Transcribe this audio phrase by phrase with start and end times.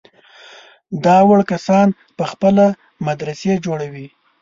[1.03, 2.65] دا وړ کسان په خپله
[3.07, 4.07] مدرسې جوړوي.